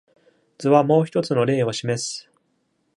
[0.57, 2.27] 図はもう一つの例を示す。